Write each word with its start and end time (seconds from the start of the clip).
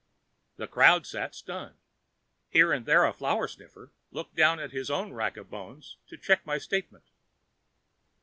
The 0.55 0.65
crowd 0.65 1.05
sat 1.05 1.35
stunned. 1.35 1.77
Here 2.49 2.73
and 2.73 2.87
there, 2.87 3.05
a 3.05 3.13
flower 3.13 3.47
sniffer 3.47 3.91
looked 4.09 4.33
down 4.35 4.59
at 4.59 4.71
his 4.71 4.89
own 4.89 5.13
rack 5.13 5.37
of 5.37 5.51
bones 5.51 5.97
to 6.07 6.17
check 6.17 6.43
my 6.43 6.57
statement. 6.57 7.03